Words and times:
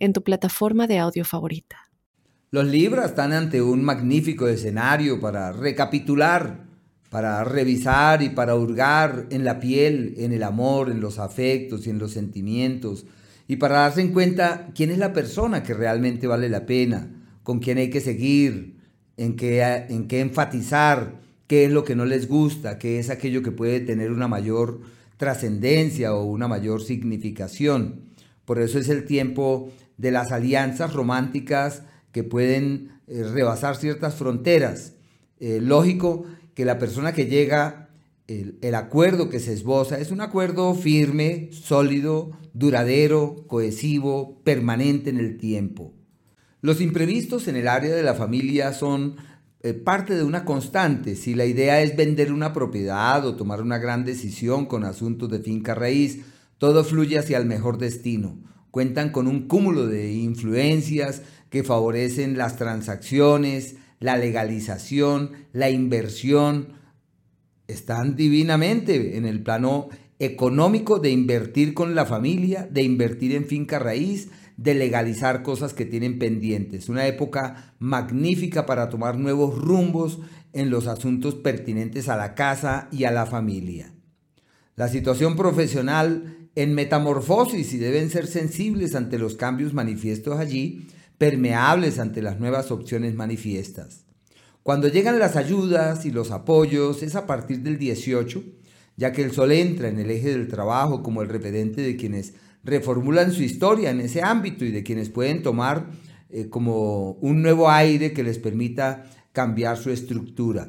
en 0.00 0.12
tu 0.12 0.24
plataforma 0.24 0.88
de 0.88 0.98
audio 0.98 1.24
favorita. 1.24 1.76
Los 2.50 2.66
libros 2.66 3.04
están 3.04 3.32
ante 3.32 3.62
un 3.62 3.84
magnífico 3.84 4.48
escenario 4.48 5.20
para 5.20 5.52
recapitular, 5.52 6.64
para 7.08 7.44
revisar 7.44 8.22
y 8.22 8.30
para 8.30 8.56
hurgar 8.56 9.26
en 9.30 9.44
la 9.44 9.60
piel, 9.60 10.14
en 10.16 10.32
el 10.32 10.42
amor, 10.42 10.90
en 10.90 11.00
los 11.00 11.20
afectos 11.20 11.86
y 11.86 11.90
en 11.90 11.98
los 11.98 12.10
sentimientos, 12.10 13.06
y 13.46 13.56
para 13.56 13.80
darse 13.80 14.00
en 14.00 14.12
cuenta 14.12 14.68
quién 14.74 14.90
es 14.90 14.98
la 14.98 15.12
persona 15.12 15.62
que 15.62 15.74
realmente 15.74 16.26
vale 16.26 16.48
la 16.48 16.66
pena, 16.66 17.08
con 17.42 17.60
quién 17.60 17.78
hay 17.78 17.90
que 17.90 18.00
seguir, 18.00 18.76
en 19.16 19.36
qué, 19.36 19.62
en 19.88 20.08
qué 20.08 20.20
enfatizar, 20.20 21.20
qué 21.46 21.64
es 21.64 21.70
lo 21.72 21.84
que 21.84 21.96
no 21.96 22.04
les 22.04 22.28
gusta, 22.28 22.78
qué 22.78 22.98
es 22.98 23.10
aquello 23.10 23.42
que 23.42 23.50
puede 23.50 23.80
tener 23.80 24.12
una 24.12 24.28
mayor 24.28 24.80
trascendencia 25.16 26.14
o 26.14 26.24
una 26.24 26.48
mayor 26.48 26.82
significación. 26.82 28.10
Por 28.44 28.60
eso 28.60 28.78
es 28.78 28.88
el 28.88 29.04
tiempo 29.04 29.70
de 30.00 30.10
las 30.10 30.32
alianzas 30.32 30.94
románticas 30.94 31.82
que 32.10 32.24
pueden 32.24 33.00
eh, 33.06 33.22
rebasar 33.22 33.76
ciertas 33.76 34.14
fronteras. 34.14 34.94
Eh, 35.38 35.60
lógico 35.60 36.24
que 36.54 36.64
la 36.64 36.78
persona 36.78 37.12
que 37.12 37.26
llega, 37.26 37.90
el, 38.26 38.58
el 38.62 38.74
acuerdo 38.74 39.28
que 39.28 39.40
se 39.40 39.52
esboza 39.52 39.98
es 39.98 40.10
un 40.10 40.22
acuerdo 40.22 40.74
firme, 40.74 41.50
sólido, 41.52 42.30
duradero, 42.54 43.44
cohesivo, 43.46 44.40
permanente 44.42 45.10
en 45.10 45.18
el 45.18 45.36
tiempo. 45.36 45.92
Los 46.62 46.80
imprevistos 46.80 47.46
en 47.46 47.56
el 47.56 47.68
área 47.68 47.94
de 47.94 48.02
la 48.02 48.14
familia 48.14 48.72
son 48.72 49.16
eh, 49.62 49.74
parte 49.74 50.14
de 50.14 50.24
una 50.24 50.46
constante. 50.46 51.14
Si 51.14 51.34
la 51.34 51.44
idea 51.44 51.82
es 51.82 51.94
vender 51.94 52.32
una 52.32 52.54
propiedad 52.54 53.26
o 53.26 53.36
tomar 53.36 53.60
una 53.60 53.76
gran 53.76 54.06
decisión 54.06 54.64
con 54.64 54.84
asuntos 54.84 55.28
de 55.28 55.40
finca 55.40 55.74
raíz, 55.74 56.20
todo 56.56 56.84
fluye 56.84 57.18
hacia 57.18 57.36
el 57.36 57.44
mejor 57.44 57.76
destino 57.76 58.38
cuentan 58.70 59.10
con 59.10 59.26
un 59.26 59.48
cúmulo 59.48 59.86
de 59.86 60.12
influencias 60.12 61.22
que 61.50 61.64
favorecen 61.64 62.38
las 62.38 62.56
transacciones, 62.56 63.76
la 63.98 64.16
legalización, 64.16 65.32
la 65.52 65.70
inversión. 65.70 66.74
Están 67.68 68.16
divinamente 68.16 69.16
en 69.16 69.26
el 69.26 69.42
plano 69.42 69.88
económico 70.18 70.98
de 70.98 71.10
invertir 71.10 71.74
con 71.74 71.94
la 71.94 72.06
familia, 72.06 72.68
de 72.70 72.82
invertir 72.82 73.34
en 73.34 73.46
finca 73.46 73.78
raíz, 73.78 74.30
de 74.56 74.74
legalizar 74.74 75.42
cosas 75.42 75.72
que 75.72 75.86
tienen 75.86 76.18
pendientes. 76.18 76.88
Una 76.88 77.06
época 77.06 77.74
magnífica 77.78 78.66
para 78.66 78.90
tomar 78.90 79.18
nuevos 79.18 79.58
rumbos 79.58 80.18
en 80.52 80.68
los 80.68 80.86
asuntos 80.86 81.34
pertinentes 81.34 82.08
a 82.08 82.16
la 82.16 82.34
casa 82.34 82.88
y 82.92 83.04
a 83.04 83.10
la 83.10 83.24
familia. 83.24 83.94
La 84.76 84.88
situación 84.88 85.36
profesional 85.36 86.39
en 86.54 86.74
metamorfosis 86.74 87.72
y 87.72 87.78
deben 87.78 88.10
ser 88.10 88.26
sensibles 88.26 88.94
ante 88.94 89.18
los 89.18 89.34
cambios 89.34 89.72
manifiestos 89.72 90.38
allí, 90.38 90.86
permeables 91.18 91.98
ante 91.98 92.22
las 92.22 92.40
nuevas 92.40 92.70
opciones 92.70 93.14
manifiestas. 93.14 94.04
Cuando 94.62 94.88
llegan 94.88 95.18
las 95.18 95.36
ayudas 95.36 96.04
y 96.04 96.10
los 96.10 96.30
apoyos 96.30 97.02
es 97.02 97.14
a 97.14 97.26
partir 97.26 97.60
del 97.60 97.78
18, 97.78 98.42
ya 98.96 99.12
que 99.12 99.22
el 99.22 99.32
sol 99.32 99.52
entra 99.52 99.88
en 99.88 99.98
el 99.98 100.10
eje 100.10 100.30
del 100.30 100.48
trabajo 100.48 101.02
como 101.02 101.22
el 101.22 101.28
referente 101.28 101.80
de 101.80 101.96
quienes 101.96 102.34
reformulan 102.62 103.32
su 103.32 103.42
historia 103.42 103.90
en 103.90 104.00
ese 104.00 104.22
ámbito 104.22 104.64
y 104.64 104.70
de 104.70 104.82
quienes 104.82 105.08
pueden 105.08 105.42
tomar 105.42 105.90
eh, 106.28 106.48
como 106.48 107.12
un 107.12 107.42
nuevo 107.42 107.70
aire 107.70 108.12
que 108.12 108.22
les 108.22 108.38
permita 108.38 109.10
cambiar 109.32 109.78
su 109.78 109.90
estructura. 109.90 110.68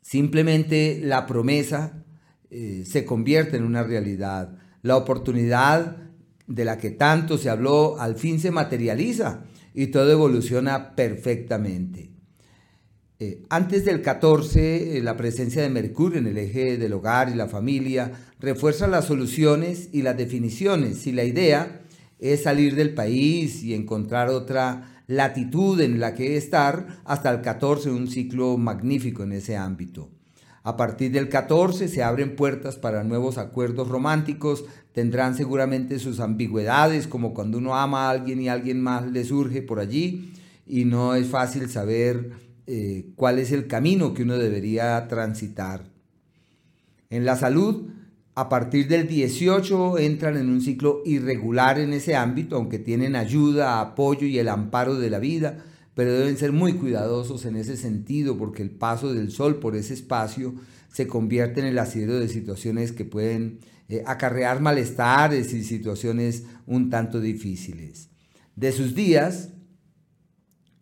Simplemente 0.00 1.00
la 1.04 1.26
promesa 1.26 2.04
eh, 2.50 2.84
se 2.86 3.04
convierte 3.04 3.56
en 3.56 3.64
una 3.64 3.82
realidad. 3.82 4.56
La 4.82 4.96
oportunidad 4.96 5.96
de 6.46 6.64
la 6.64 6.78
que 6.78 6.90
tanto 6.90 7.36
se 7.36 7.50
habló 7.50 8.00
al 8.00 8.16
fin 8.16 8.40
se 8.40 8.50
materializa 8.50 9.44
y 9.74 9.88
todo 9.88 10.10
evoluciona 10.10 10.94
perfectamente. 10.96 12.10
Eh, 13.20 13.42
antes 13.50 13.84
del 13.84 14.00
14, 14.00 14.98
eh, 14.98 15.02
la 15.02 15.16
presencia 15.16 15.60
de 15.60 15.68
Mercurio 15.68 16.18
en 16.18 16.28
el 16.28 16.38
eje 16.38 16.78
del 16.78 16.92
hogar 16.92 17.28
y 17.28 17.34
la 17.34 17.48
familia 17.48 18.12
refuerza 18.38 18.86
las 18.86 19.06
soluciones 19.06 19.88
y 19.92 20.02
las 20.02 20.16
definiciones. 20.16 20.98
Si 20.98 21.12
la 21.12 21.24
idea 21.24 21.80
es 22.20 22.44
salir 22.44 22.76
del 22.76 22.94
país 22.94 23.62
y 23.62 23.74
encontrar 23.74 24.28
otra 24.28 25.02
latitud 25.08 25.80
en 25.80 25.98
la 25.98 26.14
que 26.14 26.36
estar, 26.36 27.00
hasta 27.04 27.30
el 27.30 27.40
14 27.40 27.90
un 27.90 28.08
ciclo 28.08 28.56
magnífico 28.56 29.24
en 29.24 29.32
ese 29.32 29.56
ámbito. 29.56 30.10
A 30.68 30.76
partir 30.76 31.10
del 31.12 31.30
14 31.30 31.88
se 31.88 32.02
abren 32.02 32.36
puertas 32.36 32.76
para 32.76 33.02
nuevos 33.02 33.38
acuerdos 33.38 33.88
románticos, 33.88 34.66
tendrán 34.92 35.34
seguramente 35.34 35.98
sus 35.98 36.20
ambigüedades, 36.20 37.06
como 37.06 37.32
cuando 37.32 37.56
uno 37.56 37.74
ama 37.74 38.04
a 38.04 38.10
alguien 38.10 38.42
y 38.42 38.50
alguien 38.50 38.82
más 38.82 39.10
le 39.10 39.24
surge 39.24 39.62
por 39.62 39.80
allí. 39.80 40.34
Y 40.66 40.84
no 40.84 41.14
es 41.14 41.28
fácil 41.28 41.70
saber 41.70 42.32
eh, 42.66 43.06
cuál 43.16 43.38
es 43.38 43.50
el 43.50 43.66
camino 43.66 44.12
que 44.12 44.24
uno 44.24 44.36
debería 44.36 45.08
transitar. 45.08 45.84
En 47.08 47.24
la 47.24 47.36
salud, 47.36 47.88
a 48.34 48.50
partir 48.50 48.88
del 48.88 49.08
18 49.08 49.96
entran 49.96 50.36
en 50.36 50.50
un 50.50 50.60
ciclo 50.60 51.00
irregular 51.06 51.78
en 51.78 51.94
ese 51.94 52.14
ámbito, 52.14 52.56
aunque 52.56 52.78
tienen 52.78 53.16
ayuda, 53.16 53.80
apoyo 53.80 54.26
y 54.26 54.38
el 54.38 54.50
amparo 54.50 54.96
de 54.96 55.08
la 55.08 55.18
vida, 55.18 55.64
pero 55.98 56.12
deben 56.12 56.36
ser 56.36 56.52
muy 56.52 56.74
cuidadosos 56.74 57.44
en 57.44 57.56
ese 57.56 57.76
sentido 57.76 58.38
porque 58.38 58.62
el 58.62 58.70
paso 58.70 59.12
del 59.12 59.32
sol 59.32 59.58
por 59.58 59.74
ese 59.74 59.94
espacio 59.94 60.54
se 60.92 61.08
convierte 61.08 61.58
en 61.58 61.66
el 61.66 61.76
asidero 61.76 62.20
de 62.20 62.28
situaciones 62.28 62.92
que 62.92 63.04
pueden 63.04 63.58
eh, 63.88 64.04
acarrear 64.06 64.60
malestares 64.60 65.52
y 65.52 65.64
situaciones 65.64 66.44
un 66.66 66.88
tanto 66.88 67.20
difíciles. 67.20 68.10
De 68.54 68.70
sus 68.70 68.94
días, 68.94 69.48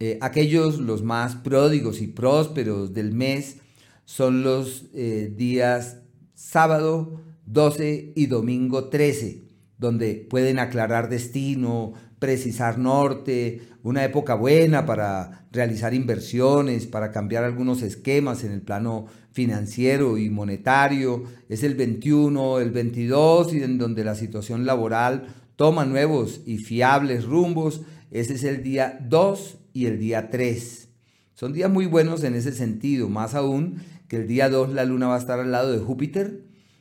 eh, 0.00 0.18
aquellos 0.20 0.80
los 0.80 1.04
más 1.04 1.36
pródigos 1.36 2.02
y 2.02 2.08
prósperos 2.08 2.92
del 2.92 3.12
mes 3.12 3.58
son 4.06 4.42
los 4.42 4.86
eh, 4.94 5.32
días 5.36 5.98
sábado 6.34 7.20
12 7.46 8.14
y 8.16 8.26
domingo 8.26 8.88
13, 8.88 9.44
donde 9.78 10.26
pueden 10.28 10.58
aclarar 10.58 11.08
destino, 11.08 11.92
precisar 12.24 12.78
norte, 12.78 13.60
una 13.82 14.02
época 14.02 14.34
buena 14.34 14.86
para 14.86 15.44
realizar 15.52 15.92
inversiones, 15.92 16.86
para 16.86 17.12
cambiar 17.12 17.44
algunos 17.44 17.82
esquemas 17.82 18.44
en 18.44 18.52
el 18.52 18.62
plano 18.62 19.08
financiero 19.30 20.16
y 20.16 20.30
monetario. 20.30 21.24
Es 21.50 21.62
el 21.62 21.74
21, 21.74 22.60
el 22.60 22.70
22 22.70 23.52
y 23.52 23.62
en 23.62 23.76
donde 23.76 24.04
la 24.04 24.14
situación 24.14 24.64
laboral 24.64 25.26
toma 25.56 25.84
nuevos 25.84 26.40
y 26.46 26.56
fiables 26.56 27.26
rumbos. 27.26 27.82
Ese 28.10 28.32
es 28.32 28.44
el 28.44 28.62
día 28.62 28.98
2 29.06 29.58
y 29.74 29.84
el 29.84 29.98
día 29.98 30.30
3. 30.30 30.88
Son 31.34 31.52
días 31.52 31.70
muy 31.70 31.84
buenos 31.84 32.24
en 32.24 32.36
ese 32.36 32.52
sentido, 32.52 33.10
más 33.10 33.34
aún 33.34 33.82
que 34.08 34.16
el 34.16 34.26
día 34.26 34.48
2 34.48 34.72
la 34.72 34.86
luna 34.86 35.08
va 35.08 35.16
a 35.16 35.18
estar 35.18 35.40
al 35.40 35.52
lado 35.52 35.72
de 35.72 35.78
Júpiter 35.78 36.40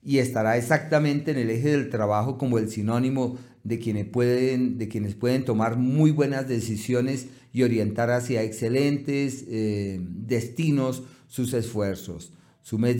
y 0.00 0.18
estará 0.18 0.56
exactamente 0.56 1.32
en 1.32 1.38
el 1.38 1.50
eje 1.50 1.70
del 1.70 1.90
trabajo 1.90 2.38
como 2.38 2.58
el 2.58 2.70
sinónimo 2.70 3.36
de 3.64 3.78
quienes 3.78 4.06
pueden, 4.06 4.78
de 4.78 4.88
quienes 4.88 5.14
pueden 5.14 5.44
tomar 5.44 5.76
muy 5.76 6.10
buenas 6.10 6.46
decisiones 6.46 7.26
y 7.52 7.62
orientar 7.62 8.10
hacia 8.10 8.42
excelentes 8.42 9.44
eh, 9.48 10.00
destinos 10.00 11.02
sus 11.28 11.54
esfuerzos. 11.54 12.32
Su 12.62 12.78
mes 12.78 12.96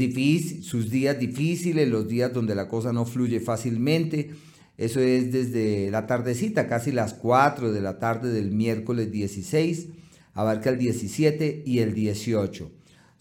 sus 0.63 0.91
días 0.91 1.19
difíciles, 1.19 1.89
los 1.89 2.09
días 2.09 2.33
donde 2.33 2.55
la 2.55 2.69
cosa 2.69 2.93
no 2.93 3.07
fluye 3.07 3.41
fácilmente, 3.41 4.31
eso 4.77 5.01
es 5.01 5.33
desde 5.33 5.91
la 5.91 6.07
tardecita, 6.07 6.67
casi 6.67 6.91
las 6.93 7.15
4 7.15 7.73
de 7.73 7.81
la 7.81 7.99
tarde 7.99 8.33
del 8.33 8.51
miércoles 8.51 9.13
16, 9.13 9.89
abarca 10.35 10.71
el 10.71 10.79
17 10.79 11.63
y 11.65 11.79
el 11.79 11.95
18. 11.95 12.71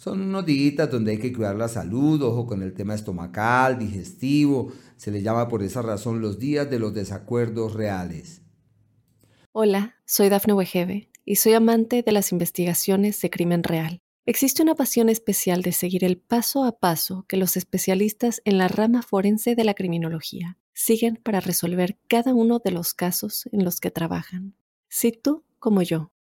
Son 0.03 0.19
unos 0.19 0.45
días 0.45 0.91
donde 0.91 1.11
hay 1.11 1.17
que 1.17 1.31
cuidar 1.31 1.55
la 1.55 1.69
salud, 1.69 2.21
ojo 2.23 2.45
con 2.45 2.61
el 2.61 2.73
tema 2.73 2.93
estomacal, 2.93 3.79
digestivo. 3.79 4.73
Se 4.97 5.11
le 5.11 5.21
llama 5.21 5.47
por 5.47 5.63
esa 5.63 5.81
razón 5.81 6.19
los 6.19 6.39
días 6.39 6.69
de 6.69 6.77
los 6.77 6.93
desacuerdos 6.93 7.73
reales. 7.73 8.41
Hola, 9.53 9.95
soy 10.05 10.27
Dafne 10.27 10.51
Wegebe 10.51 11.09
y 11.23 11.37
soy 11.37 11.53
amante 11.53 12.03
de 12.03 12.11
las 12.11 12.33
investigaciones 12.33 13.21
de 13.21 13.29
crimen 13.29 13.63
real. 13.63 14.01
Existe 14.25 14.61
una 14.61 14.75
pasión 14.75 15.07
especial 15.07 15.61
de 15.61 15.71
seguir 15.71 16.03
el 16.03 16.17
paso 16.17 16.65
a 16.65 16.79
paso 16.79 17.23
que 17.29 17.37
los 17.37 17.55
especialistas 17.55 18.41
en 18.43 18.57
la 18.57 18.67
rama 18.67 19.03
forense 19.03 19.55
de 19.55 19.63
la 19.63 19.73
criminología 19.73 20.57
siguen 20.73 21.15
para 21.15 21.39
resolver 21.39 21.97
cada 22.09 22.33
uno 22.33 22.59
de 22.59 22.71
los 22.71 22.93
casos 22.93 23.47
en 23.53 23.63
los 23.63 23.79
que 23.79 23.89
trabajan. 23.89 24.53
Si 24.89 25.13
tú, 25.13 25.45
como 25.59 25.81
yo, 25.81 26.11